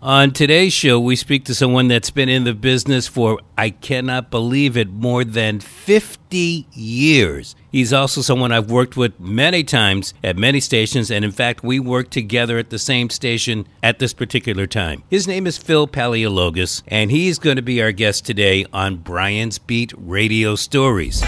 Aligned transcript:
On 0.00 0.30
today's 0.30 0.72
show, 0.72 1.00
we 1.00 1.16
speak 1.16 1.44
to 1.46 1.56
someone 1.56 1.88
that's 1.88 2.10
been 2.10 2.28
in 2.28 2.44
the 2.44 2.54
business 2.54 3.08
for, 3.08 3.40
I 3.56 3.70
cannot 3.70 4.30
believe 4.30 4.76
it, 4.76 4.88
more 4.88 5.24
than 5.24 5.58
50 5.58 6.68
years. 6.72 7.56
He's 7.72 7.92
also 7.92 8.20
someone 8.20 8.52
I've 8.52 8.70
worked 8.70 8.96
with 8.96 9.18
many 9.18 9.64
times 9.64 10.14
at 10.22 10.36
many 10.36 10.60
stations, 10.60 11.10
and 11.10 11.24
in 11.24 11.32
fact, 11.32 11.64
we 11.64 11.80
worked 11.80 12.12
together 12.12 12.58
at 12.58 12.70
the 12.70 12.78
same 12.78 13.10
station 13.10 13.66
at 13.82 13.98
this 13.98 14.14
particular 14.14 14.68
time. 14.68 15.02
His 15.10 15.26
name 15.26 15.48
is 15.48 15.58
Phil 15.58 15.88
Paleologos, 15.88 16.84
and 16.86 17.10
he's 17.10 17.40
going 17.40 17.56
to 17.56 17.62
be 17.62 17.82
our 17.82 17.90
guest 17.90 18.24
today 18.24 18.66
on 18.72 18.98
Brian's 18.98 19.58
Beat 19.58 19.92
Radio 19.96 20.54
Stories. 20.54 21.24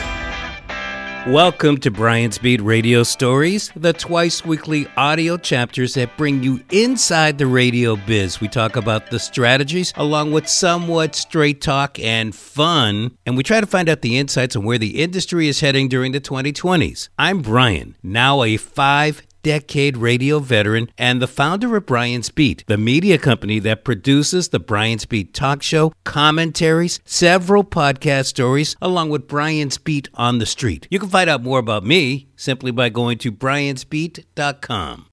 Welcome 1.27 1.77
to 1.81 1.91
Brian's 1.91 2.39
Beat 2.39 2.63
Radio 2.63 3.03
Stories, 3.03 3.71
the 3.77 3.93
twice 3.93 4.43
weekly 4.43 4.87
audio 4.97 5.37
chapters 5.37 5.93
that 5.93 6.17
bring 6.17 6.43
you 6.43 6.65
inside 6.71 7.37
the 7.37 7.47
radio 7.47 7.97
biz. 7.97 8.41
We 8.41 8.49
talk 8.49 8.75
about 8.75 9.11
the 9.11 9.19
strategies 9.19 9.93
along 9.97 10.33
with 10.33 10.49
somewhat 10.49 11.15
straight 11.15 11.61
talk 11.61 12.01
and 12.01 12.35
fun, 12.35 13.19
and 13.27 13.37
we 13.37 13.43
try 13.43 13.61
to 13.61 13.67
find 13.67 13.91
out 13.91 14.01
the 14.01 14.17
insights 14.17 14.57
on 14.57 14.65
where 14.65 14.79
the 14.79 15.03
industry 15.03 15.47
is 15.47 15.61
heading 15.61 15.89
during 15.89 16.13
the 16.13 16.23
2020s. 16.23 17.11
I'm 17.19 17.43
Brian, 17.43 17.97
now 18.03 18.43
a 18.43 18.57
five 18.57 19.21
decade 19.43 19.97
radio 19.97 20.39
veteran 20.39 20.91
and 20.99 21.21
the 21.21 21.27
founder 21.27 21.77
of 21.77 21.87
Brian's 21.87 22.31
Beat, 22.31 22.65
the 22.67 22.77
media 22.77 23.19
company 23.19 23.59
that 23.61 23.85
produces 23.85 24.49
the 24.49 24.61
Brian's 24.61 25.07
Beat 25.07 25.35
talk 25.35 25.63
show, 25.63 25.93
commentaries, 26.05 27.01
several 27.05 27.65
podcast 27.65 28.27
stories, 28.27 28.77
along 28.81 29.11
with 29.11 29.29
Brian's 29.29 29.79
Beat 29.79 30.09
on 30.15 30.39
the 30.39 30.47
street. 30.47 30.87
You 30.91 30.99
can 30.99 31.09
find 31.09 31.31
out 31.31 31.43
more 31.43 31.59
about 31.59 31.85
me 31.85 32.29
simply 32.37 32.71
by 32.71 32.89
going 32.89 33.19
to 33.19 33.33
briansbeat.com. 33.33 35.07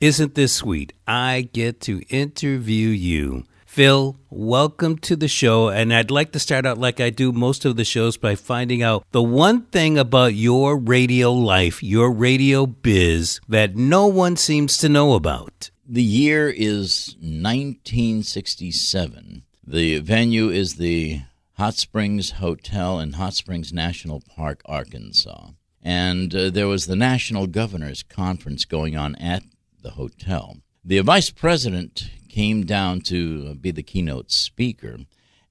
Isn't 0.00 0.34
this 0.34 0.52
sweet? 0.52 0.92
I 1.06 1.48
get 1.52 1.80
to 1.82 2.02
interview 2.10 2.88
you. 2.88 3.44
Phil, 3.76 4.16
welcome 4.30 4.96
to 4.96 5.14
the 5.16 5.28
show. 5.28 5.68
And 5.68 5.92
I'd 5.92 6.10
like 6.10 6.32
to 6.32 6.38
start 6.38 6.64
out 6.64 6.78
like 6.78 6.98
I 6.98 7.10
do 7.10 7.30
most 7.30 7.66
of 7.66 7.76
the 7.76 7.84
shows 7.84 8.16
by 8.16 8.34
finding 8.34 8.82
out 8.82 9.04
the 9.10 9.22
one 9.22 9.66
thing 9.66 9.98
about 9.98 10.32
your 10.32 10.78
radio 10.78 11.30
life, 11.30 11.82
your 11.82 12.10
radio 12.10 12.64
biz, 12.64 13.38
that 13.46 13.76
no 13.76 14.06
one 14.06 14.36
seems 14.36 14.78
to 14.78 14.88
know 14.88 15.12
about. 15.12 15.70
The 15.86 16.02
year 16.02 16.48
is 16.48 17.16
1967. 17.20 19.42
The 19.66 19.98
venue 19.98 20.48
is 20.48 20.76
the 20.76 21.20
Hot 21.58 21.74
Springs 21.74 22.30
Hotel 22.30 22.98
in 22.98 23.12
Hot 23.12 23.34
Springs 23.34 23.74
National 23.74 24.22
Park, 24.22 24.62
Arkansas. 24.64 25.50
And 25.82 26.34
uh, 26.34 26.48
there 26.48 26.66
was 26.66 26.86
the 26.86 26.96
National 26.96 27.46
Governors 27.46 28.02
Conference 28.02 28.64
going 28.64 28.96
on 28.96 29.16
at 29.16 29.42
the 29.82 29.90
hotel. 29.90 30.56
The 30.82 31.00
vice 31.00 31.28
president 31.28 32.08
came 32.28 32.64
down 32.64 33.00
to 33.02 33.54
be 33.54 33.70
the 33.70 33.82
keynote 33.82 34.30
speaker, 34.30 34.98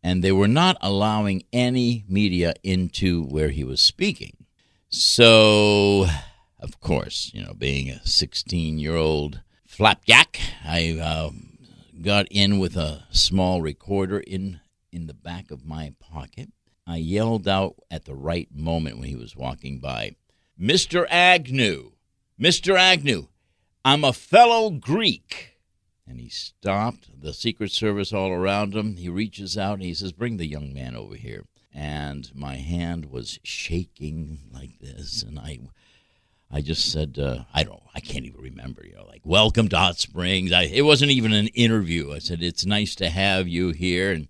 and 0.03 0.23
they 0.23 0.31
were 0.31 0.47
not 0.47 0.77
allowing 0.81 1.43
any 1.51 2.05
media 2.07 2.53
into 2.63 3.23
where 3.23 3.49
he 3.49 3.63
was 3.63 3.81
speaking. 3.81 4.45
So, 4.89 6.05
of 6.59 6.79
course, 6.79 7.31
you 7.33 7.43
know, 7.43 7.53
being 7.53 7.89
a 7.89 8.05
16 8.05 8.77
year 8.79 8.95
old 8.95 9.41
flapjack, 9.67 10.39
I 10.63 10.97
uh, 11.01 11.31
got 12.01 12.27
in 12.29 12.59
with 12.59 12.77
a 12.77 13.03
small 13.11 13.61
recorder 13.61 14.19
in, 14.19 14.59
in 14.91 15.07
the 15.07 15.13
back 15.13 15.51
of 15.51 15.65
my 15.65 15.93
pocket. 15.99 16.49
I 16.87 16.97
yelled 16.97 17.47
out 17.47 17.75
at 17.89 18.05
the 18.05 18.15
right 18.15 18.47
moment 18.53 18.99
when 18.99 19.09
he 19.09 19.15
was 19.15 19.35
walking 19.35 19.79
by 19.79 20.15
Mr. 20.59 21.05
Agnew, 21.09 21.93
Mr. 22.39 22.77
Agnew, 22.77 23.27
I'm 23.83 24.03
a 24.03 24.13
fellow 24.13 24.69
Greek. 24.69 25.54
And 26.07 26.19
he 26.19 26.29
stopped, 26.29 27.09
the 27.19 27.33
Secret 27.33 27.71
Service 27.71 28.13
all 28.13 28.29
around 28.29 28.75
him. 28.75 28.95
He 28.95 29.09
reaches 29.09 29.57
out 29.57 29.75
and 29.75 29.83
he 29.83 29.93
says, 29.93 30.11
Bring 30.11 30.37
the 30.37 30.45
young 30.47 30.73
man 30.73 30.95
over 30.95 31.15
here. 31.15 31.45
And 31.73 32.29
my 32.33 32.55
hand 32.55 33.05
was 33.05 33.39
shaking 33.43 34.39
like 34.53 34.79
this. 34.79 35.23
And 35.23 35.39
I. 35.39 35.59
I 36.51 36.61
just 36.61 36.91
said, 36.91 37.17
uh, 37.19 37.43
I 37.53 37.63
don't, 37.63 37.81
I 37.95 37.99
can't 37.99 38.23
even 38.23 38.39
remember. 38.39 38.85
You 38.85 38.95
know, 38.95 39.05
like, 39.05 39.23
welcome 39.25 39.67
to 39.69 39.77
Hot 39.77 39.97
Springs. 39.97 40.51
I, 40.51 40.61
it 40.61 40.83
wasn't 40.83 41.09
even 41.11 41.33
an 41.33 41.47
interview. 41.47 42.13
I 42.13 42.19
said, 42.19 42.43
it's 42.43 42.65
nice 42.65 42.93
to 42.95 43.09
have 43.09 43.47
you 43.47 43.71
here. 43.71 44.11
And 44.11 44.27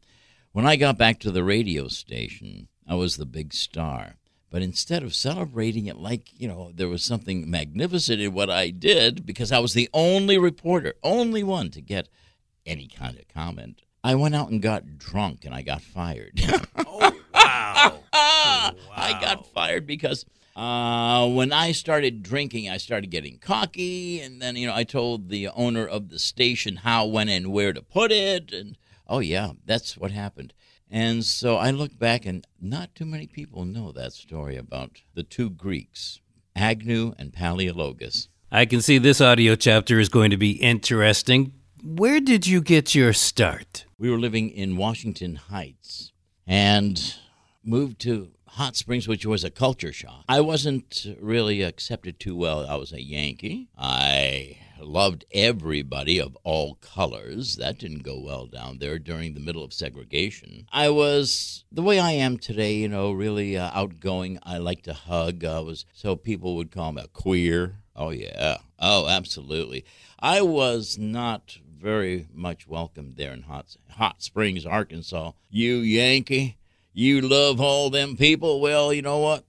when 0.54 0.66
I 0.66 0.78
got 0.78 0.98
back 0.98 1.20
to 1.20 1.30
the 1.30 1.44
radio 1.44 1.90
station, 1.90 2.70
I 2.88 2.96
was 2.96 3.18
the 3.18 3.26
big 3.26 3.54
star. 3.54 4.16
But 4.50 4.62
instead 4.62 5.04
of 5.04 5.14
celebrating 5.14 5.88
it 5.88 5.98
like, 5.98 6.30
you 6.40 6.48
know, 6.48 6.72
there 6.74 6.88
was 6.88 7.04
something 7.04 7.50
magnificent 7.50 8.22
in 8.22 8.34
what 8.34 8.50
I 8.50 8.70
did, 8.70 9.26
because 9.26 9.52
I 9.52 9.60
was 9.60 9.74
the 9.74 9.90
only 9.94 10.38
reporter, 10.38 10.94
only 11.04 11.44
one 11.44 11.70
to 11.72 11.82
get 11.82 12.08
any 12.66 12.88
kind 12.88 13.18
of 13.18 13.28
comment, 13.28 13.82
I 14.04 14.16
went 14.16 14.36
out 14.36 14.50
and 14.50 14.62
got 14.62 14.98
drunk 14.98 15.46
and 15.46 15.54
I 15.54 15.62
got 15.62 15.82
fired. 15.82 16.40
oh, 16.78 17.00
wow. 17.34 18.00
wow. 18.14 18.76
I 18.96 19.20
got 19.20 19.48
fired 19.48 19.88
because 19.88 20.26
uh, 20.56 21.28
when 21.28 21.52
I 21.52 21.72
started 21.72 22.24
drinking, 22.24 22.70
I 22.70 22.78
started 22.78 23.10
getting 23.10 23.40
cocky. 23.40 24.22
And 24.22 24.42
then, 24.42 24.56
you 24.56 24.68
know, 24.68 24.76
I 24.76 24.84
told 24.84 25.30
the 25.30 25.50
owner 25.50 25.86
of 25.86 26.10
the 26.10 26.20
station 26.20 26.78
how, 26.78 27.06
when, 27.06 27.30
and 27.30 27.52
where 27.52 27.74
to 27.74 27.82
put 27.82 28.12
it. 28.12 28.54
And 28.54 28.78
oh, 29.08 29.20
yeah, 29.20 29.52
that's 29.66 29.98
what 29.98 30.12
happened. 30.12 30.54
And 30.96 31.26
so 31.26 31.58
I 31.58 31.72
look 31.72 32.00
back, 32.00 32.26
and 32.26 32.48
not 32.62 32.96
too 32.96 33.04
many 33.04 33.28
people 33.28 33.66
know 33.66 33.92
that 33.92 34.14
story 34.14 34.56
about 34.56 35.02
the 35.14 35.24
two 35.24 35.50
Greeks, 35.50 36.22
Agnew 36.56 37.14
and 37.20 37.34
Paleologos. 37.34 38.30
I 38.50 38.66
can 38.66 38.82
see 38.82 38.98
this 38.98 39.20
audio 39.20 39.58
chapter 39.58 40.00
is 40.00 40.08
going 40.08 40.32
to 40.32 40.38
be 40.38 40.52
interesting. 40.52 41.52
Where 41.84 42.22
did 42.22 42.48
you 42.48 42.62
get 42.62 42.96
your 42.96 43.12
start? 43.12 43.84
We 44.00 44.10
were 44.10 44.18
living 44.18 44.50
in 44.50 44.78
Washington 44.78 45.36
Heights 45.36 46.14
and 46.48 47.16
moved 47.62 48.00
to 48.04 48.32
Hot 48.52 48.78
Springs, 48.78 49.06
which 49.06 49.26
was 49.26 49.44
a 49.44 49.52
culture 49.52 49.92
shock. 49.92 50.24
I 50.30 50.40
wasn't 50.40 51.08
really 51.20 51.62
accepted 51.62 52.22
too 52.22 52.38
well. 52.38 52.66
I 52.66 52.76
was 52.76 52.94
a 52.94 53.04
Yankee. 53.04 53.68
I 53.78 54.60
loved 54.86 55.26
everybody 55.34 56.20
of 56.20 56.38
all 56.44 56.76
colors. 56.76 57.56
That 57.56 57.78
didn't 57.80 58.04
go 58.04 58.20
well 58.20 58.46
down 58.46 58.78
there 58.78 59.00
during 59.00 59.34
the 59.34 59.40
middle 59.40 59.64
of 59.64 59.74
segregation. 59.74 60.68
I 60.72 60.90
was 60.90 61.66
the 61.72 61.82
way 61.82 62.00
I 62.00 62.12
am 62.12 62.38
today, 62.38 62.76
you 62.76 62.88
know, 62.88 63.12
really 63.12 63.58
uh, 63.58 63.72
outgoing. 63.74 64.40
I 64.44 64.58
like 64.58 64.84
to 64.84 64.94
hug. 64.94 65.44
I 65.44 65.60
was 65.60 65.86
so 65.94 66.16
people 66.16 66.56
would 66.56 66.72
call 66.72 66.92
me 66.94 67.02
a 67.04 67.08
queer. 67.08 67.78
Oh 67.96 68.12
yeah. 68.12 68.58
Oh, 68.80 69.08
absolutely. 69.08 69.86
I 70.20 70.42
was 70.42 70.98
not 70.98 71.58
very 71.78 72.28
much 72.34 72.68
welcomed 72.68 73.16
there 73.18 73.34
in 73.34 73.44
Hot 73.44 73.76
Hot 73.92 74.22
Springs, 74.22 74.66
Arkansas. 74.66 75.32
You 75.50 75.78
Yankee, 75.78 76.58
you 76.94 77.22
love 77.22 77.60
all 77.60 77.90
them 77.90 78.16
people. 78.16 78.62
Well, 78.62 78.94
you 78.94 79.02
know 79.02 79.20
what? 79.20 79.44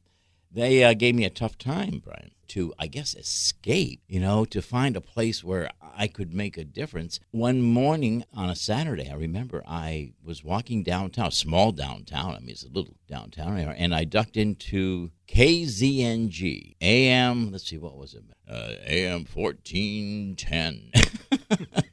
They 0.51 0.85
uh, 0.85 0.95
gave 0.95 1.15
me 1.15 1.25
a 1.25 1.31
tough 1.31 1.59
time, 1.59 2.01
Brian 2.05 2.31
to, 2.49 2.73
I 2.79 2.87
guess, 2.87 3.15
escape, 3.15 4.03
you 4.09 4.21
know, 4.21 4.45
to 4.47 4.63
find 4.63 4.97
a 4.97 5.01
place 5.01 5.43
where 5.45 5.71
I 5.97 6.07
could 6.07 6.33
make 6.35 6.57
a 6.57 6.65
difference. 6.65 7.21
One 7.31 7.63
morning 7.63 8.25
on 8.35 8.51
a 8.51 8.57
Saturday, 8.57 9.11
I 9.11 9.15
remember 9.15 9.63
I 9.67 10.13
was 10.25 10.45
walking 10.45 10.83
downtown, 10.83 11.31
small 11.31 11.73
downtown, 11.73 12.35
I 12.35 12.41
mean, 12.41 12.51
it's 12.51 12.65
a 12.65 12.69
little 12.69 12.97
downtown, 13.09 13.59
area, 13.59 13.75
and 13.77 13.95
I 13.95 14.05
ducked 14.05 14.37
into 14.37 15.11
KZNG, 15.29 16.77
AM, 16.81 17.53
let's 17.53 17.69
see, 17.69 17.79
what 17.79 17.97
was 17.97 18.15
it? 18.15 18.25
Uh, 18.49 18.75
AM 18.87 19.27
1410. 19.33 20.91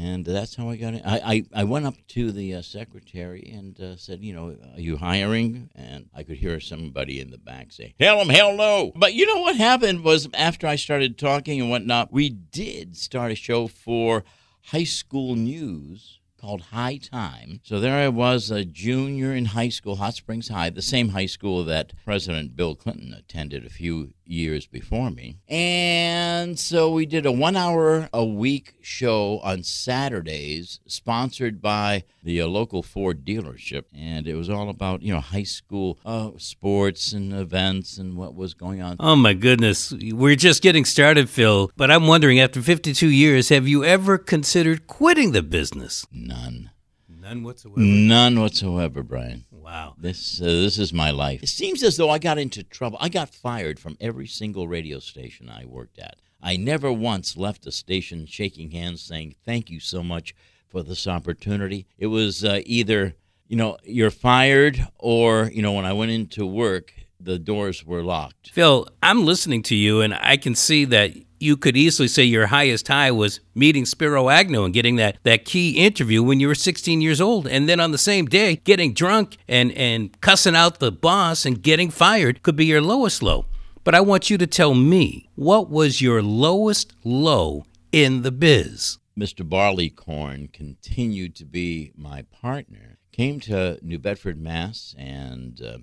and 0.00 0.24
that's 0.24 0.54
how 0.54 0.70
I 0.70 0.76
got 0.76 0.94
in. 0.94 1.02
I, 1.04 1.18
I, 1.18 1.44
I 1.56 1.64
went 1.64 1.84
up 1.84 1.94
to 2.08 2.32
the 2.32 2.54
uh, 2.54 2.62
secretary 2.62 3.52
and 3.54 3.78
uh, 3.78 3.96
said, 3.96 4.24
you 4.24 4.32
know, 4.32 4.56
are 4.74 4.80
you 4.80 4.96
hiring? 4.96 5.68
And 5.74 6.08
I 6.14 6.22
could 6.22 6.38
hear 6.38 6.58
somebody 6.58 7.20
in 7.20 7.30
the 7.30 7.36
back 7.36 7.70
say, 7.70 7.94
"Tell 8.00 8.18
him 8.20 8.30
hell 8.30 8.56
no." 8.56 8.92
But 8.96 9.12
you 9.12 9.26
know 9.26 9.42
what 9.42 9.56
happened 9.56 10.02
was 10.02 10.26
after 10.32 10.66
I 10.66 10.76
started 10.76 11.18
talking 11.18 11.60
and 11.60 11.68
whatnot, 11.68 12.12
we 12.12 12.30
did 12.30 12.96
start 12.96 13.30
a 13.30 13.34
show 13.34 13.66
for 13.66 14.24
high 14.68 14.84
school 14.84 15.34
news 15.34 16.20
called 16.40 16.62
High 16.62 16.96
Time. 16.96 17.60
So 17.62 17.78
there 17.78 18.02
I 18.02 18.08
was, 18.08 18.50
a 18.50 18.64
junior 18.64 19.34
in 19.34 19.46
high 19.46 19.68
school, 19.68 19.96
Hot 19.96 20.14
Springs 20.14 20.48
High, 20.48 20.70
the 20.70 20.80
same 20.80 21.10
high 21.10 21.26
school 21.26 21.62
that 21.64 21.92
President 22.04 22.56
Bill 22.56 22.74
Clinton 22.74 23.12
attended 23.12 23.66
a 23.66 23.70
few 23.70 24.14
years 24.30 24.66
before 24.66 25.10
me. 25.10 25.38
And 25.48 26.58
so 26.58 26.90
we 26.92 27.06
did 27.06 27.26
a 27.26 27.32
one 27.32 27.56
hour 27.56 28.08
a 28.12 28.24
week 28.24 28.74
show 28.80 29.40
on 29.40 29.62
Saturdays, 29.62 30.80
sponsored 30.86 31.60
by 31.60 32.04
the 32.22 32.40
uh, 32.40 32.46
local 32.46 32.82
Ford 32.82 33.24
dealership. 33.24 33.84
And 33.94 34.26
it 34.26 34.34
was 34.34 34.48
all 34.48 34.68
about, 34.68 35.02
you 35.02 35.12
know, 35.12 35.20
high 35.20 35.42
school 35.42 35.98
uh, 36.04 36.30
sports 36.38 37.12
and 37.12 37.32
events 37.32 37.98
and 37.98 38.16
what 38.16 38.34
was 38.34 38.54
going 38.54 38.80
on. 38.80 38.96
Oh, 39.00 39.16
my 39.16 39.34
goodness. 39.34 39.92
We're 39.92 40.36
just 40.36 40.62
getting 40.62 40.84
started, 40.84 41.28
Phil. 41.28 41.70
But 41.76 41.90
I'm 41.90 42.06
wondering, 42.06 42.40
after 42.40 42.62
52 42.62 43.08
years, 43.08 43.48
have 43.48 43.66
you 43.66 43.84
ever 43.84 44.18
considered 44.18 44.86
quitting 44.86 45.32
the 45.32 45.42
business? 45.42 46.06
None. 46.12 46.70
None 47.08 47.42
whatsoever. 47.42 47.80
None 47.80 48.40
whatsoever, 48.40 49.02
Brian. 49.02 49.44
Wow. 49.62 49.94
This 49.98 50.40
uh, 50.40 50.44
this 50.44 50.78
is 50.78 50.92
my 50.92 51.10
life. 51.10 51.42
It 51.42 51.48
seems 51.48 51.82
as 51.82 51.96
though 51.96 52.10
I 52.10 52.18
got 52.18 52.38
into 52.38 52.62
trouble. 52.62 52.98
I 53.00 53.08
got 53.08 53.34
fired 53.34 53.78
from 53.78 53.96
every 54.00 54.26
single 54.26 54.66
radio 54.68 54.98
station 54.98 55.48
I 55.48 55.64
worked 55.64 55.98
at. 55.98 56.16
I 56.42 56.56
never 56.56 56.90
once 56.90 57.36
left 57.36 57.66
a 57.66 57.72
station 57.72 58.26
shaking 58.26 58.70
hands 58.70 59.02
saying, 59.02 59.34
"Thank 59.44 59.70
you 59.70 59.80
so 59.80 60.02
much 60.02 60.34
for 60.70 60.82
this 60.82 61.06
opportunity. 61.06 61.86
It 61.98 62.06
was 62.06 62.44
uh, 62.44 62.60
either, 62.64 63.14
you 63.48 63.56
know, 63.56 63.76
you're 63.84 64.10
fired 64.10 64.86
or, 64.98 65.50
you 65.52 65.62
know, 65.62 65.72
when 65.72 65.84
I 65.84 65.92
went 65.92 66.12
into 66.12 66.46
work, 66.46 66.94
the 67.18 67.38
doors 67.38 67.84
were 67.84 68.02
locked. 68.02 68.50
Phil, 68.50 68.88
I'm 69.02 69.24
listening 69.26 69.62
to 69.64 69.74
you, 69.74 70.00
and 70.00 70.14
I 70.14 70.36
can 70.36 70.54
see 70.54 70.84
that 70.86 71.12
you 71.40 71.56
could 71.56 71.76
easily 71.76 72.06
say 72.08 72.22
your 72.22 72.46
highest 72.46 72.88
high 72.88 73.10
was 73.10 73.40
meeting 73.54 73.86
Spiro 73.86 74.28
Agnew 74.28 74.64
and 74.64 74.74
getting 74.74 74.96
that, 74.96 75.16
that 75.24 75.44
key 75.44 75.70
interview 75.84 76.22
when 76.22 76.38
you 76.38 76.48
were 76.48 76.54
16 76.54 77.00
years 77.00 77.20
old. 77.20 77.46
And 77.46 77.68
then 77.68 77.80
on 77.80 77.92
the 77.92 77.98
same 77.98 78.26
day, 78.26 78.56
getting 78.56 78.92
drunk 78.92 79.36
and, 79.48 79.72
and 79.72 80.18
cussing 80.20 80.54
out 80.54 80.78
the 80.78 80.92
boss 80.92 81.46
and 81.46 81.62
getting 81.62 81.90
fired 81.90 82.42
could 82.42 82.56
be 82.56 82.66
your 82.66 82.82
lowest 82.82 83.22
low. 83.22 83.46
But 83.82 83.94
I 83.94 84.00
want 84.00 84.28
you 84.28 84.36
to 84.38 84.46
tell 84.46 84.74
me 84.74 85.30
what 85.34 85.70
was 85.70 86.02
your 86.02 86.22
lowest 86.22 86.92
low 87.02 87.64
in 87.90 88.22
the 88.22 88.30
biz? 88.30 88.98
Mr. 89.18 89.46
Barleycorn 89.46 90.48
continued 90.52 91.34
to 91.36 91.44
be 91.44 91.92
my 91.96 92.22
partner. 92.22 92.98
Came 93.12 93.40
to 93.40 93.78
New 93.82 93.98
Bedford, 93.98 94.40
Mass, 94.40 94.94
and 94.96 95.60
uh, 95.60 95.78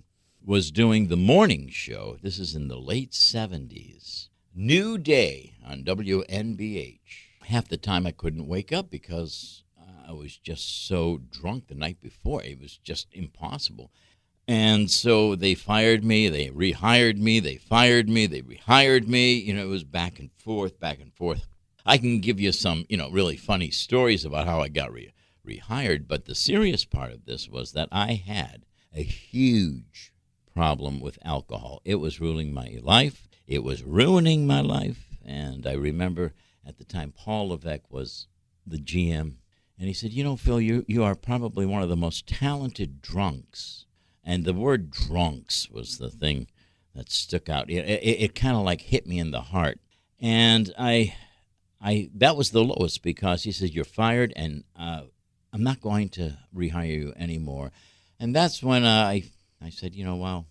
was 0.46 0.72
doing 0.72 1.08
the 1.08 1.18
morning 1.18 1.68
show. 1.70 2.18
This 2.22 2.40
is 2.40 2.56
in 2.56 2.68
the 2.68 2.80
late 2.80 3.12
70s. 3.12 4.30
New 4.60 4.98
Day 4.98 5.54
on 5.64 5.84
WNBH. 5.84 6.98
Half 7.44 7.68
the 7.68 7.78
time 7.78 8.08
I 8.08 8.12
couldn't 8.12 8.48
wake 8.48 8.74
up 8.74 8.90
because 8.90 9.64
I 10.08 10.14
was 10.14 10.36
just 10.36 10.88
so 10.88 11.20
drunk 11.30 11.68
the 11.68 11.76
night 11.76 12.02
before. 12.02 12.42
It 12.42 12.60
was 12.60 12.76
just 12.76 13.06
impossible. 13.12 13.92
And 14.48 14.90
so 14.90 15.36
they 15.36 15.54
fired 15.54 16.04
me, 16.04 16.28
they 16.28 16.48
rehired 16.48 17.20
me, 17.20 17.40
they 17.40 17.58
fired 17.58 18.10
me, 18.10 18.26
they 18.26 18.42
rehired 18.42 19.06
me. 19.06 19.34
You 19.34 19.54
know, 19.54 19.62
it 19.62 19.70
was 19.70 19.84
back 19.84 20.18
and 20.18 20.32
forth, 20.32 20.80
back 20.80 21.00
and 21.00 21.14
forth. 21.14 21.48
I 21.86 22.00
can 22.00 22.20
give 22.20 22.40
you 22.40 22.52
some, 22.52 22.86
you 22.90 22.98
know, 22.98 23.12
really 23.12 23.38
funny 23.38 23.70
stories 23.70 24.26
about 24.26 24.48
how 24.48 24.62
I 24.62 24.70
got 24.70 24.92
re- 24.92 25.14
rehired, 25.48 26.08
but 26.08 26.26
the 26.26 26.34
serious 26.34 26.84
part 26.84 27.12
of 27.12 27.26
this 27.26 27.48
was 27.48 27.74
that 27.74 27.90
I 27.92 28.14
had 28.14 28.66
a 28.92 29.04
huge 29.04 30.12
problem 30.56 31.00
with 31.00 31.20
alcohol. 31.24 31.80
It 31.86 31.96
was 31.96 32.20
ruling 32.20 32.52
my 32.52 32.80
life, 32.82 33.27
it 33.48 33.64
was 33.64 33.84
ruining 33.84 34.46
my 34.46 34.62
life. 34.62 35.06
And 35.26 35.66
I 35.66 35.74
remember 35.74 36.34
at 36.66 36.78
the 36.78 36.84
time 36.84 37.14
Paul 37.16 37.50
Levesque 37.50 37.92
was 37.92 38.28
the 38.66 38.78
GM, 38.78 39.38
and 39.80 39.88
he 39.88 39.94
said, 39.94 40.12
You 40.12 40.24
know, 40.24 40.36
Phil, 40.36 40.62
you, 40.62 40.86
you 40.88 41.04
are 41.04 41.16
probably 41.16 41.66
one 41.66 41.82
of 41.82 41.90
the 41.90 41.96
most 41.96 42.28
talented 42.28 43.02
drunks 43.02 43.86
and 44.28 44.44
the 44.44 44.54
word 44.54 44.92
drunks 44.92 45.70
was 45.70 45.98
the 45.98 46.10
thing 46.10 46.48
that 46.94 47.10
stuck 47.10 47.48
out. 47.48 47.70
It, 47.70 47.86
it, 47.86 48.22
it 48.22 48.36
kind 48.36 48.58
of 48.58 48.64
like 48.64 48.82
hit 48.82 49.08
me 49.08 49.20
in 49.20 49.32
the 49.32 49.40
heart. 49.40 49.80
And 50.20 50.74
I, 50.78 51.16
I 51.82 52.10
that 52.16 52.36
was 52.36 52.52
the 52.52 52.64
lowest 52.64 53.02
because 53.02 53.44
he 53.44 53.54
said, 53.54 53.70
You're 53.70 53.86
fired, 53.86 54.34
and 54.36 54.66
uh, 54.78 55.04
I'm 55.54 55.64
not 55.64 55.80
going 55.80 56.10
to 56.10 56.38
rehire 56.54 56.90
you 56.90 57.14
anymore. 57.16 57.72
And 58.20 58.36
that's 58.36 58.62
when 58.62 58.84
uh, 58.84 59.06
I, 59.06 59.32
I 59.64 59.70
said, 59.70 59.96
You 59.96 60.04
know, 60.04 60.18
well, 60.18 60.46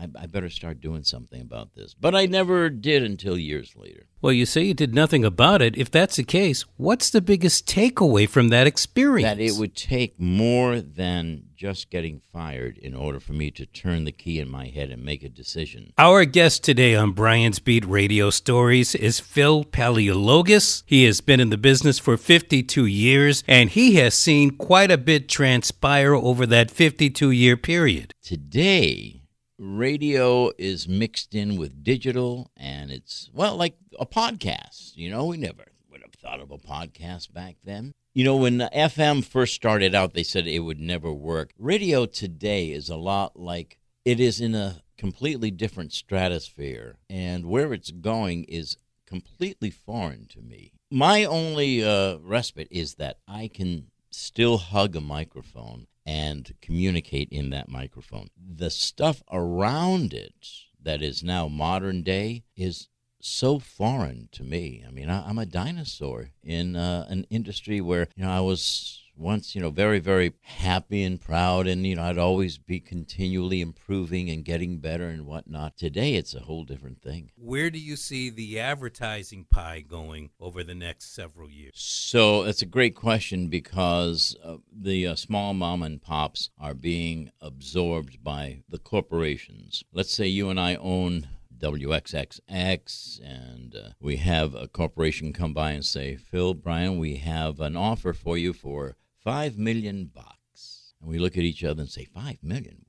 I, 0.00 0.22
I 0.22 0.26
better 0.26 0.48
start 0.48 0.80
doing 0.80 1.04
something 1.04 1.42
about 1.42 1.74
this. 1.74 1.94
But 1.94 2.14
I 2.14 2.26
never 2.26 2.70
did 2.70 3.02
until 3.02 3.36
years 3.36 3.74
later. 3.76 4.06
Well, 4.22 4.32
you 4.32 4.46
say 4.46 4.62
you 4.62 4.74
did 4.74 4.94
nothing 4.94 5.24
about 5.24 5.60
it. 5.60 5.76
If 5.76 5.90
that's 5.90 6.16
the 6.16 6.24
case, 6.24 6.64
what's 6.76 7.10
the 7.10 7.20
biggest 7.20 7.66
takeaway 7.66 8.28
from 8.28 8.48
that 8.48 8.66
experience? 8.66 9.28
That 9.28 9.42
it 9.42 9.58
would 9.58 9.76
take 9.76 10.18
more 10.18 10.80
than 10.80 11.44
just 11.54 11.90
getting 11.90 12.22
fired 12.32 12.78
in 12.78 12.94
order 12.94 13.20
for 13.20 13.34
me 13.34 13.50
to 13.50 13.66
turn 13.66 14.04
the 14.04 14.12
key 14.12 14.38
in 14.38 14.48
my 14.48 14.68
head 14.68 14.90
and 14.90 15.04
make 15.04 15.22
a 15.22 15.28
decision. 15.28 15.92
Our 15.98 16.24
guest 16.24 16.64
today 16.64 16.94
on 16.94 17.12
Brian's 17.12 17.58
Beat 17.58 17.84
Radio 17.84 18.30
Stories 18.30 18.94
is 18.94 19.20
Phil 19.20 19.64
Paleologos. 19.64 20.82
He 20.86 21.04
has 21.04 21.20
been 21.20 21.40
in 21.40 21.50
the 21.50 21.58
business 21.58 21.98
for 21.98 22.16
52 22.16 22.86
years 22.86 23.44
and 23.46 23.68
he 23.68 23.96
has 23.96 24.14
seen 24.14 24.52
quite 24.52 24.90
a 24.90 24.96
bit 24.96 25.28
transpire 25.28 26.14
over 26.14 26.46
that 26.46 26.70
52 26.70 27.30
year 27.30 27.58
period. 27.58 28.14
Today, 28.22 29.19
radio 29.60 30.50
is 30.56 30.88
mixed 30.88 31.34
in 31.34 31.58
with 31.58 31.84
digital 31.84 32.50
and 32.56 32.90
it's 32.90 33.28
well 33.34 33.56
like 33.56 33.76
a 33.98 34.06
podcast 34.06 34.96
you 34.96 35.10
know? 35.10 35.26
We 35.26 35.36
never 35.36 35.66
would 35.90 36.00
have 36.02 36.14
thought 36.14 36.40
of 36.40 36.50
a 36.50 36.58
podcast 36.58 37.32
back 37.32 37.56
then. 37.62 37.92
You 38.14 38.24
know 38.24 38.36
when 38.36 38.58
fm 38.58 39.22
first 39.22 39.54
started 39.54 39.94
out 39.94 40.14
they 40.14 40.22
said 40.22 40.46
it 40.46 40.60
would 40.60 40.80
never 40.80 41.12
work. 41.12 41.52
Radio 41.58 42.06
today 42.06 42.70
is 42.70 42.88
a 42.88 42.96
lot 42.96 43.38
like 43.38 43.78
it 44.04 44.18
is 44.18 44.40
in 44.40 44.54
a 44.54 44.82
completely 44.96 45.50
different 45.50 45.92
stratosphere 45.92 46.96
and 47.10 47.44
where 47.44 47.74
it's 47.74 47.90
going 47.90 48.44
is 48.44 48.78
completely 49.06 49.70
foreign 49.70 50.26
to 50.28 50.40
me. 50.40 50.72
My 50.90 51.24
only 51.24 51.84
uh, 51.84 52.16
respite 52.22 52.68
is 52.70 52.94
that 52.94 53.18
i 53.28 53.48
can 53.52 53.88
still 54.10 54.58
hug 54.58 54.96
a 54.96 55.00
microphone 55.00 55.86
and 56.10 56.54
communicate 56.60 57.28
in 57.30 57.50
that 57.50 57.68
microphone. 57.68 58.30
The 58.36 58.68
stuff 58.68 59.22
around 59.30 60.12
it 60.12 60.48
that 60.82 61.02
is 61.02 61.22
now 61.22 61.46
modern 61.46 62.02
day 62.02 62.42
is 62.56 62.88
so 63.20 63.58
foreign 63.58 64.28
to 64.32 64.44
me. 64.44 64.84
I 64.86 64.90
mean, 64.90 65.10
I, 65.10 65.28
am 65.28 65.38
a 65.38 65.46
dinosaur 65.46 66.30
in 66.42 66.76
uh, 66.76 67.06
an 67.08 67.26
industry 67.30 67.80
where 67.80 68.08
you 68.16 68.24
know 68.24 68.30
I 68.30 68.40
was 68.40 69.00
once, 69.20 69.54
you 69.54 69.60
know, 69.60 69.70
very, 69.70 69.98
very 69.98 70.32
happy 70.42 71.02
and 71.02 71.20
proud, 71.20 71.66
and 71.66 71.86
you 71.86 71.94
know, 71.94 72.02
I'd 72.02 72.18
always 72.18 72.58
be 72.58 72.80
continually 72.80 73.60
improving 73.60 74.30
and 74.30 74.44
getting 74.44 74.78
better 74.78 75.08
and 75.08 75.26
whatnot. 75.26 75.76
Today, 75.76 76.14
it's 76.14 76.34
a 76.34 76.40
whole 76.40 76.64
different 76.64 77.02
thing. 77.02 77.30
Where 77.36 77.70
do 77.70 77.78
you 77.78 77.96
see 77.96 78.30
the 78.30 78.58
advertising 78.58 79.46
pie 79.50 79.84
going 79.86 80.30
over 80.40 80.64
the 80.64 80.74
next 80.74 81.14
several 81.14 81.50
years? 81.50 81.74
So 81.74 82.44
that's 82.44 82.62
a 82.62 82.66
great 82.66 82.94
question 82.94 83.48
because 83.48 84.34
uh, 84.42 84.56
the 84.72 85.08
uh, 85.08 85.14
small 85.14 85.52
mom 85.52 85.82
and 85.82 86.00
pops 86.00 86.50
are 86.58 86.74
being 86.74 87.30
absorbed 87.40 88.24
by 88.24 88.62
the 88.68 88.78
corporations. 88.78 89.84
Let's 89.92 90.14
say 90.14 90.26
you 90.26 90.48
and 90.48 90.58
I 90.58 90.76
own 90.76 91.28
WXXX, 91.60 93.20
and 93.22 93.74
uh, 93.74 93.90
we 94.00 94.16
have 94.16 94.54
a 94.54 94.66
corporation 94.66 95.32
come 95.32 95.52
by 95.52 95.72
and 95.72 95.84
say, 95.84 96.16
Phil, 96.16 96.54
Brian, 96.54 96.98
we 96.98 97.16
have 97.16 97.60
an 97.60 97.76
offer 97.76 98.12
for 98.12 98.38
you 98.38 98.52
for 98.52 98.96
five 99.22 99.58
million 99.58 100.10
bucks. 100.12 100.94
And 101.00 101.08
we 101.08 101.18
look 101.18 101.36
at 101.36 101.44
each 101.44 101.62
other 101.62 101.82
and 101.82 101.90
say, 101.90 102.04
five 102.04 102.42
million? 102.42 102.86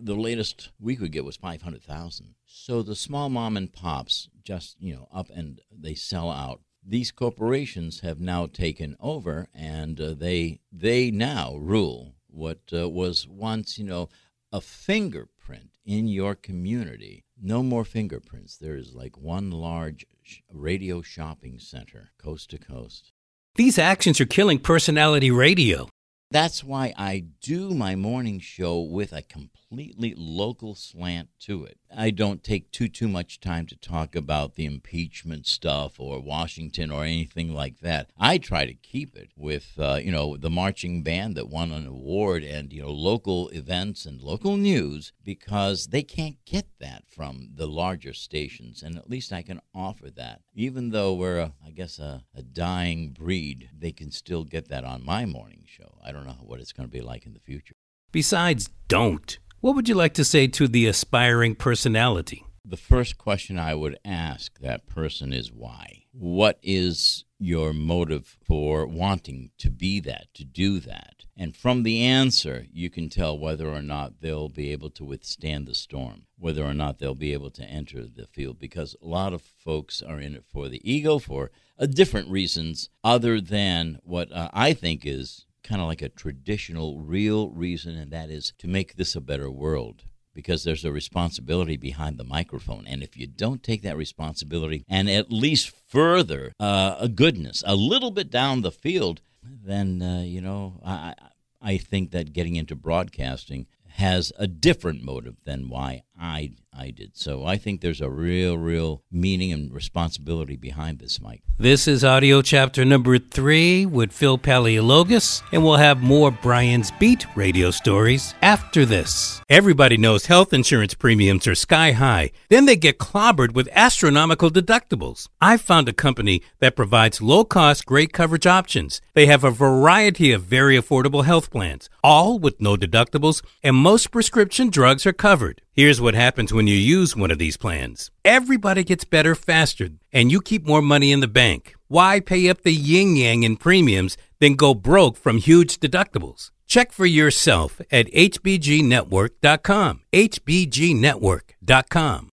The 0.00 0.14
latest 0.14 0.70
we 0.78 0.94
could 0.94 1.10
get 1.10 1.24
was 1.24 1.36
500,000. 1.36 2.34
So 2.46 2.82
the 2.82 2.94
small 2.94 3.28
mom 3.28 3.56
and 3.56 3.72
pops 3.72 4.28
just, 4.44 4.76
you 4.80 4.94
know, 4.94 5.08
up 5.12 5.28
and 5.34 5.60
they 5.76 5.94
sell 5.94 6.30
out. 6.30 6.60
These 6.86 7.10
corporations 7.10 8.00
have 8.00 8.20
now 8.20 8.46
taken 8.46 8.96
over 9.00 9.48
and 9.52 10.00
uh, 10.00 10.14
they, 10.14 10.60
they 10.70 11.10
now 11.10 11.56
rule 11.56 12.14
what 12.28 12.60
uh, 12.72 12.88
was 12.88 13.26
once, 13.26 13.76
you 13.76 13.84
know, 13.84 14.08
a 14.52 14.60
fingerprint 14.60 15.77
in 15.88 16.06
your 16.06 16.34
community. 16.34 17.24
No 17.42 17.62
more 17.62 17.84
fingerprints. 17.84 18.58
There 18.58 18.76
is 18.76 18.94
like 18.94 19.16
one 19.16 19.50
large 19.50 20.04
radio 20.52 21.00
shopping 21.00 21.58
center, 21.58 22.10
coast 22.18 22.50
to 22.50 22.58
coast. 22.58 23.10
These 23.54 23.78
actions 23.78 24.20
are 24.20 24.26
killing 24.26 24.58
personality 24.58 25.30
radio. 25.30 25.88
That's 26.30 26.62
why 26.62 26.92
I 26.94 27.24
do 27.40 27.70
my 27.70 27.96
morning 27.96 28.38
show 28.38 28.80
with 28.80 29.14
a 29.14 29.22
completely 29.22 30.12
local 30.14 30.74
slant 30.74 31.30
to 31.40 31.64
it. 31.64 31.78
I 31.94 32.10
don't 32.10 32.44
take 32.44 32.70
too 32.70 32.88
too 32.88 33.08
much 33.08 33.40
time 33.40 33.64
to 33.66 33.76
talk 33.76 34.14
about 34.14 34.54
the 34.54 34.66
impeachment 34.66 35.46
stuff 35.46 35.98
or 35.98 36.20
Washington 36.20 36.90
or 36.90 37.04
anything 37.04 37.54
like 37.54 37.80
that. 37.80 38.10
I 38.18 38.36
try 38.36 38.66
to 38.66 38.74
keep 38.74 39.16
it 39.16 39.30
with 39.36 39.72
uh, 39.78 40.00
you 40.02 40.12
know 40.12 40.36
the 40.36 40.50
marching 40.50 41.02
band 41.02 41.34
that 41.36 41.48
won 41.48 41.72
an 41.72 41.86
award 41.86 42.44
and 42.44 42.74
you 42.74 42.82
know 42.82 42.92
local 42.92 43.48
events 43.48 44.04
and 44.04 44.20
local 44.20 44.58
news 44.58 45.14
because 45.24 45.86
they 45.86 46.02
can't 46.02 46.36
get 46.44 46.66
that 46.78 47.04
from 47.08 47.48
the 47.54 47.66
larger 47.66 48.12
stations 48.12 48.82
and 48.82 48.98
at 48.98 49.08
least 49.08 49.32
I 49.32 49.40
can 49.40 49.62
offer 49.74 50.10
that. 50.10 50.42
Even 50.54 50.90
though 50.90 51.14
we're 51.14 51.38
a, 51.38 51.52
I 51.64 51.70
guess 51.70 51.98
a, 51.98 52.24
a 52.34 52.42
dying 52.42 53.10
breed, 53.12 53.70
they 53.76 53.92
can 53.92 54.10
still 54.10 54.44
get 54.44 54.68
that 54.68 54.84
on 54.84 55.06
my 55.06 55.24
morning 55.24 55.64
show. 55.66 55.98
I 56.04 56.12
don't 56.12 56.17
know 56.26 56.38
what 56.42 56.60
it's 56.60 56.72
going 56.72 56.88
to 56.88 56.92
be 56.92 57.00
like 57.00 57.26
in 57.26 57.34
the 57.34 57.40
future. 57.40 57.74
Besides, 58.12 58.70
don't. 58.88 59.38
What 59.60 59.74
would 59.74 59.88
you 59.88 59.94
like 59.94 60.14
to 60.14 60.24
say 60.24 60.46
to 60.46 60.68
the 60.68 60.86
aspiring 60.86 61.54
personality? 61.54 62.44
The 62.64 62.76
first 62.76 63.16
question 63.16 63.58
I 63.58 63.74
would 63.74 63.98
ask 64.04 64.58
that 64.60 64.86
person 64.86 65.32
is 65.32 65.50
why? 65.50 66.04
What 66.12 66.58
is 66.62 67.24
your 67.38 67.72
motive 67.72 68.36
for 68.46 68.86
wanting 68.86 69.50
to 69.58 69.70
be 69.70 70.00
that, 70.00 70.26
to 70.34 70.44
do 70.44 70.78
that? 70.80 71.24
And 71.36 71.56
from 71.56 71.82
the 71.82 72.02
answer, 72.02 72.66
you 72.72 72.90
can 72.90 73.08
tell 73.08 73.38
whether 73.38 73.68
or 73.68 73.80
not 73.80 74.20
they'll 74.20 74.48
be 74.48 74.70
able 74.72 74.90
to 74.90 75.04
withstand 75.04 75.66
the 75.66 75.74
storm, 75.74 76.26
whether 76.36 76.64
or 76.64 76.74
not 76.74 76.98
they'll 76.98 77.14
be 77.14 77.32
able 77.32 77.50
to 77.52 77.64
enter 77.64 78.06
the 78.06 78.26
field, 78.26 78.58
because 78.58 78.94
a 79.02 79.06
lot 79.06 79.32
of 79.32 79.42
folks 79.42 80.02
are 80.02 80.20
in 80.20 80.34
it 80.34 80.44
for 80.52 80.68
the 80.68 80.80
ego, 80.88 81.18
for 81.18 81.50
different 81.90 82.28
reasons, 82.28 82.90
other 83.02 83.40
than 83.40 83.98
what 84.02 84.30
uh, 84.32 84.50
I 84.52 84.72
think 84.72 85.06
is 85.06 85.46
kind 85.68 85.82
of 85.82 85.88
like 85.88 86.02
a 86.02 86.08
traditional, 86.08 87.00
real 87.00 87.50
reason, 87.50 87.96
and 87.96 88.10
that 88.10 88.30
is 88.30 88.52
to 88.58 88.66
make 88.66 88.96
this 88.96 89.14
a 89.14 89.20
better 89.20 89.50
world. 89.50 90.04
Because 90.34 90.62
there's 90.62 90.84
a 90.84 90.92
responsibility 90.92 91.76
behind 91.76 92.16
the 92.16 92.22
microphone. 92.22 92.86
And 92.86 93.02
if 93.02 93.16
you 93.16 93.26
don't 93.26 93.60
take 93.60 93.82
that 93.82 93.96
responsibility 93.96 94.84
and 94.88 95.10
at 95.10 95.32
least 95.32 95.72
further 95.88 96.52
uh, 96.60 96.94
a 97.00 97.08
goodness 97.08 97.64
a 97.66 97.74
little 97.74 98.12
bit 98.12 98.30
down 98.30 98.62
the 98.62 98.70
field, 98.70 99.20
then 99.42 100.00
uh, 100.00 100.20
you 100.20 100.40
know 100.40 100.80
I 100.84 101.14
I 101.60 101.76
think 101.76 102.12
that 102.12 102.32
getting 102.32 102.54
into 102.54 102.76
broadcasting 102.76 103.66
has 103.94 104.32
a 104.38 104.46
different 104.46 105.02
motive 105.02 105.36
than 105.44 105.68
why 105.68 106.04
I 106.20 106.52
I 106.78 106.90
did. 106.90 107.16
So 107.16 107.44
I 107.44 107.56
think 107.56 107.80
there's 107.80 108.00
a 108.00 108.08
real, 108.08 108.56
real 108.56 109.02
meaning 109.10 109.52
and 109.52 109.72
responsibility 109.72 110.56
behind 110.56 111.00
this, 111.00 111.20
Mike. 111.20 111.42
This 111.58 111.88
is 111.88 112.04
audio 112.04 112.40
chapter 112.40 112.84
number 112.84 113.18
three 113.18 113.84
with 113.84 114.12
Phil 114.12 114.38
Paleologos, 114.38 115.42
and 115.52 115.64
we'll 115.64 115.76
have 115.76 116.00
more 116.00 116.30
Brian's 116.30 116.92
Beat 116.92 117.26
radio 117.34 117.72
stories 117.72 118.34
after 118.42 118.86
this. 118.86 119.40
Everybody 119.48 119.96
knows 119.96 120.26
health 120.26 120.52
insurance 120.52 120.94
premiums 120.94 121.48
are 121.48 121.56
sky 121.56 121.92
high. 121.92 122.30
Then 122.48 122.66
they 122.66 122.76
get 122.76 122.98
clobbered 122.98 123.54
with 123.54 123.68
astronomical 123.72 124.50
deductibles. 124.50 125.28
I've 125.40 125.62
found 125.62 125.88
a 125.88 125.92
company 125.92 126.42
that 126.60 126.76
provides 126.76 127.20
low 127.20 127.44
cost, 127.44 127.86
great 127.86 128.12
coverage 128.12 128.46
options. 128.46 129.00
They 129.14 129.26
have 129.26 129.42
a 129.42 129.50
variety 129.50 130.30
of 130.30 130.44
very 130.44 130.78
affordable 130.80 131.24
health 131.24 131.50
plans, 131.50 131.90
all 132.04 132.38
with 132.38 132.60
no 132.60 132.76
deductibles, 132.76 133.42
and 133.64 133.74
most 133.74 134.12
prescription 134.12 134.70
drugs 134.70 135.06
are 135.06 135.12
covered. 135.12 135.62
Here's 135.78 136.00
what 136.00 136.16
happens 136.16 136.52
when 136.52 136.66
you 136.66 136.74
use 136.74 137.14
one 137.14 137.30
of 137.30 137.38
these 137.38 137.56
plans. 137.56 138.10
Everybody 138.24 138.82
gets 138.82 139.04
better 139.04 139.36
faster, 139.36 139.90
and 140.12 140.32
you 140.32 140.40
keep 140.40 140.66
more 140.66 140.82
money 140.82 141.12
in 141.12 141.20
the 141.20 141.28
bank. 141.28 141.76
Why 141.86 142.18
pay 142.18 142.48
up 142.48 142.62
the 142.62 142.72
yin 142.72 143.14
yang 143.14 143.44
in 143.44 143.56
premiums, 143.56 144.16
then 144.40 144.54
go 144.54 144.74
broke 144.74 145.16
from 145.16 145.38
huge 145.38 145.78
deductibles? 145.78 146.50
Check 146.66 146.90
for 146.90 147.06
yourself 147.06 147.80
at 147.92 148.12
hbgnetwork.com. 148.12 150.00
hbgnetwork.com. 150.12 152.30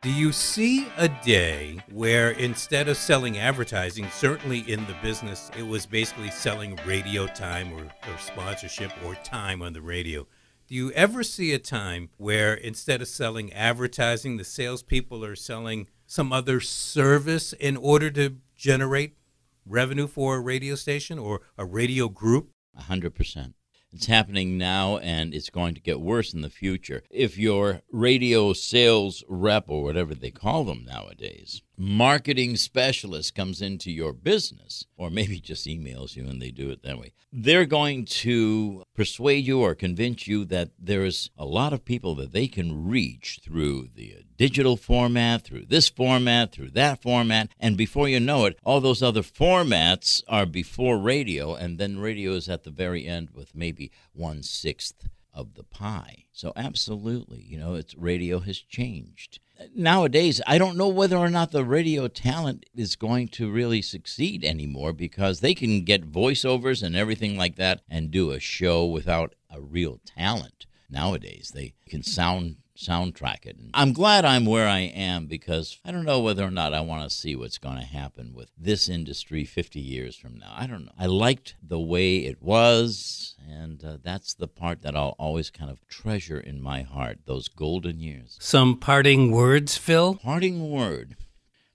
Do 0.00 0.10
you 0.10 0.32
see 0.32 0.88
a 0.96 1.08
day 1.22 1.82
where 1.92 2.30
instead 2.30 2.88
of 2.88 2.96
selling 2.96 3.36
advertising, 3.36 4.08
certainly 4.10 4.60
in 4.60 4.86
the 4.86 4.96
business, 5.02 5.50
it 5.58 5.66
was 5.66 5.84
basically 5.84 6.30
selling 6.30 6.78
radio 6.86 7.26
time 7.26 7.74
or, 7.74 7.82
or 7.82 8.18
sponsorship 8.18 8.90
or 9.04 9.16
time 9.16 9.60
on 9.60 9.74
the 9.74 9.82
radio? 9.82 10.26
Do 10.68 10.74
you 10.74 10.92
ever 10.92 11.22
see 11.22 11.54
a 11.54 11.58
time 11.58 12.10
where 12.18 12.52
instead 12.52 13.00
of 13.00 13.08
selling 13.08 13.50
advertising, 13.54 14.36
the 14.36 14.44
salespeople 14.44 15.24
are 15.24 15.34
selling 15.34 15.88
some 16.06 16.30
other 16.30 16.60
service 16.60 17.54
in 17.54 17.78
order 17.78 18.10
to 18.10 18.36
generate 18.54 19.16
revenue 19.64 20.06
for 20.06 20.36
a 20.36 20.40
radio 20.40 20.74
station 20.74 21.18
or 21.18 21.40
a 21.56 21.64
radio 21.64 22.10
group? 22.10 22.50
A 22.76 22.82
hundred 22.82 23.14
percent. 23.14 23.54
It's 23.90 24.04
happening 24.04 24.58
now 24.58 24.98
and 24.98 25.32
it's 25.32 25.48
going 25.48 25.74
to 25.74 25.80
get 25.80 26.02
worse 26.02 26.34
in 26.34 26.42
the 26.42 26.50
future. 26.50 27.02
If 27.10 27.38
your 27.38 27.80
radio 27.90 28.52
sales 28.52 29.24
rep 29.26 29.70
or 29.70 29.82
whatever 29.82 30.14
they 30.14 30.30
call 30.30 30.64
them 30.64 30.84
nowadays, 30.84 31.62
marketing 31.78 32.56
specialist 32.56 33.34
comes 33.34 33.62
into 33.62 33.90
your 33.90 34.12
business, 34.12 34.84
or 34.96 35.10
maybe 35.10 35.38
just 35.38 35.66
emails 35.66 36.16
you 36.16 36.26
and 36.26 36.42
they 36.42 36.50
do 36.50 36.70
it 36.70 36.82
that 36.82 36.98
way, 36.98 37.12
they're 37.32 37.64
going 37.64 38.04
to 38.04 38.82
persuade 38.94 39.46
you 39.46 39.60
or 39.60 39.74
convince 39.74 40.26
you 40.26 40.44
that 40.46 40.70
there's 40.78 41.30
a 41.38 41.44
lot 41.44 41.72
of 41.72 41.84
people 41.84 42.14
that 42.16 42.32
they 42.32 42.48
can 42.48 42.88
reach 42.88 43.38
through 43.42 43.88
the 43.94 44.16
digital 44.36 44.76
format, 44.76 45.44
through 45.44 45.66
this 45.66 45.88
format, 45.88 46.52
through 46.52 46.70
that 46.70 47.00
format. 47.00 47.48
And 47.60 47.76
before 47.76 48.08
you 48.08 48.18
know 48.18 48.46
it, 48.46 48.58
all 48.64 48.80
those 48.80 49.02
other 49.02 49.22
formats 49.22 50.22
are 50.28 50.46
before 50.46 50.98
radio, 50.98 51.54
and 51.54 51.78
then 51.78 51.98
radio 52.00 52.32
is 52.32 52.48
at 52.48 52.64
the 52.64 52.70
very 52.70 53.06
end 53.06 53.30
with 53.32 53.54
maybe 53.54 53.92
one 54.12 54.42
sixth 54.42 55.08
of 55.32 55.54
the 55.54 55.62
pie. 55.62 56.24
So 56.32 56.52
absolutely, 56.56 57.44
you 57.46 57.58
know, 57.58 57.74
it's 57.74 57.94
radio 57.94 58.40
has 58.40 58.58
changed. 58.58 59.38
Nowadays, 59.74 60.40
I 60.46 60.58
don't 60.58 60.76
know 60.76 60.88
whether 60.88 61.16
or 61.16 61.30
not 61.30 61.50
the 61.50 61.64
radio 61.64 62.08
talent 62.08 62.66
is 62.74 62.96
going 62.96 63.28
to 63.28 63.50
really 63.50 63.82
succeed 63.82 64.44
anymore 64.44 64.92
because 64.92 65.40
they 65.40 65.54
can 65.54 65.84
get 65.84 66.10
voiceovers 66.10 66.82
and 66.82 66.94
everything 66.94 67.36
like 67.36 67.56
that 67.56 67.80
and 67.88 68.10
do 68.10 68.30
a 68.30 68.40
show 68.40 68.86
without 68.86 69.34
a 69.50 69.60
real 69.60 70.00
talent. 70.04 70.66
Nowadays, 70.90 71.52
they 71.54 71.74
can 71.88 72.02
sound 72.02 72.56
soundtrack 72.78 73.44
it. 73.44 73.56
I'm 73.74 73.92
glad 73.92 74.24
I'm 74.24 74.46
where 74.46 74.68
I 74.68 74.80
am 74.80 75.26
because 75.26 75.78
I 75.84 75.90
don't 75.90 76.04
know 76.04 76.20
whether 76.20 76.44
or 76.44 76.50
not 76.50 76.72
I 76.72 76.80
want 76.80 77.08
to 77.08 77.14
see 77.14 77.34
what's 77.34 77.58
going 77.58 77.76
to 77.76 77.84
happen 77.84 78.32
with 78.32 78.50
this 78.56 78.88
industry 78.88 79.44
50 79.44 79.80
years 79.80 80.16
from 80.16 80.38
now. 80.38 80.54
I 80.56 80.66
don't 80.68 80.86
know. 80.86 80.92
I 80.98 81.06
liked 81.06 81.56
the 81.60 81.80
way 81.80 82.18
it 82.18 82.40
was, 82.40 83.34
and 83.82 83.94
uh, 83.94 83.98
that's 84.02 84.34
the 84.34 84.48
part 84.48 84.82
that 84.82 84.96
I'll 84.96 85.16
always 85.18 85.50
kind 85.50 85.70
of 85.70 85.86
treasure 85.88 86.38
in 86.40 86.60
my 86.60 86.82
heart 86.82 87.20
those 87.26 87.48
golden 87.48 88.00
years. 88.00 88.36
Some 88.40 88.76
parting 88.76 89.30
words, 89.30 89.76
Phil? 89.76 90.14
Parting 90.16 90.70
word. 90.70 91.16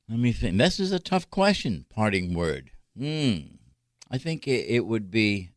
Let 0.10 0.19
me 0.19 0.31
think. 0.31 0.57
This 0.57 0.79
is 0.79 0.91
a 0.91 1.00
tough 1.00 1.29
question. 1.29 1.86
Parting 1.89 2.33
word. 2.33 2.72
Hmm. 2.98 3.38
I 4.12 4.17
think 4.17 4.48
it, 4.48 4.65
it 4.67 4.86
would 4.86 5.10
be 5.10 5.51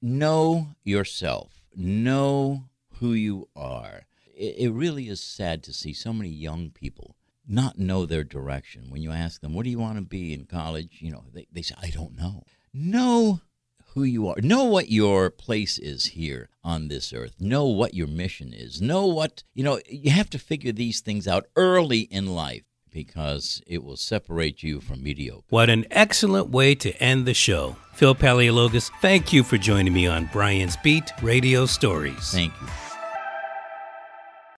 know 0.00 0.68
yourself, 0.84 1.62
know 1.74 2.64
who 3.00 3.12
you 3.12 3.48
are 3.54 4.06
it, 4.38 4.54
it 4.58 4.70
really 4.70 5.08
is 5.08 5.20
sad 5.20 5.62
to 5.64 5.72
see 5.72 5.92
so 5.92 6.12
many 6.12 6.30
young 6.30 6.70
people 6.70 7.16
not 7.46 7.78
know 7.78 8.06
their 8.06 8.24
direction. 8.24 8.90
When 8.90 9.02
you 9.02 9.10
ask 9.10 9.40
them, 9.40 9.54
what 9.54 9.64
do 9.64 9.70
you 9.70 9.78
want 9.78 9.96
to 9.96 10.02
be 10.02 10.32
in 10.32 10.44
college? 10.44 10.98
You 11.00 11.12
know, 11.12 11.24
they, 11.32 11.46
they 11.50 11.62
say, 11.62 11.74
I 11.82 11.90
don't 11.90 12.16
know. 12.16 12.44
Know 12.72 13.40
who 13.94 14.02
you 14.02 14.28
are. 14.28 14.40
Know 14.40 14.64
what 14.64 14.90
your 14.90 15.30
place 15.30 15.78
is 15.78 16.06
here 16.06 16.48
on 16.62 16.88
this 16.88 17.12
earth. 17.12 17.34
Know 17.40 17.66
what 17.66 17.94
your 17.94 18.06
mission 18.06 18.52
is. 18.52 18.80
Know 18.80 19.06
what, 19.06 19.42
you 19.54 19.64
know, 19.64 19.80
you 19.88 20.10
have 20.10 20.30
to 20.30 20.38
figure 20.38 20.72
these 20.72 21.00
things 21.00 21.26
out 21.26 21.46
early 21.56 22.00
in 22.00 22.26
life 22.26 22.64
because 22.90 23.62
it 23.66 23.84
will 23.84 23.96
separate 23.96 24.62
you 24.62 24.80
from 24.80 25.02
mediocre. 25.02 25.44
What 25.50 25.70
an 25.70 25.86
excellent 25.90 26.50
way 26.50 26.74
to 26.76 26.96
end 27.02 27.26
the 27.26 27.34
show. 27.34 27.76
Phil 27.94 28.14
Paleologos, 28.14 28.90
thank 29.00 29.32
you 29.32 29.42
for 29.42 29.58
joining 29.58 29.92
me 29.92 30.06
on 30.06 30.28
Brian's 30.32 30.76
Beat 30.78 31.10
Radio 31.22 31.66
Stories. 31.66 32.30
Thank 32.30 32.52
you. 32.60 32.87